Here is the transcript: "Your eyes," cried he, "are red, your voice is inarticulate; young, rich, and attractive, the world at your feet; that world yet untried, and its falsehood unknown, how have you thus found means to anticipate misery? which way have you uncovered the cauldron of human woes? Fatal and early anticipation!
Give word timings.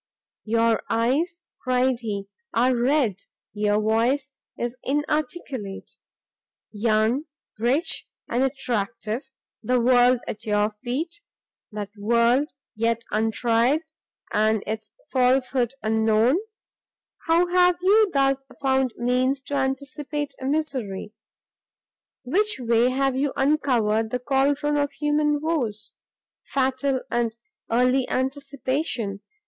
"Your 0.45 0.81
eyes," 0.89 1.41
cried 1.61 1.99
he, 1.99 2.27
"are 2.55 2.75
red, 2.75 3.17
your 3.53 3.79
voice 3.79 4.31
is 4.57 4.75
inarticulate; 4.81 5.91
young, 6.71 7.25
rich, 7.59 8.07
and 8.27 8.41
attractive, 8.41 9.29
the 9.61 9.79
world 9.79 10.21
at 10.27 10.43
your 10.43 10.71
feet; 10.71 11.21
that 11.71 11.91
world 11.95 12.49
yet 12.75 13.03
untried, 13.11 13.81
and 14.33 14.63
its 14.65 14.91
falsehood 15.11 15.75
unknown, 15.83 16.39
how 17.27 17.45
have 17.49 17.77
you 17.83 18.09
thus 18.11 18.43
found 18.59 18.95
means 18.97 19.39
to 19.43 19.53
anticipate 19.53 20.33
misery? 20.41 21.13
which 22.23 22.55
way 22.59 22.89
have 22.89 23.15
you 23.15 23.33
uncovered 23.35 24.09
the 24.09 24.17
cauldron 24.17 24.77
of 24.77 24.93
human 24.93 25.39
woes? 25.41 25.93
Fatal 26.43 27.01
and 27.11 27.37
early 27.71 28.09
anticipation! 28.09 29.21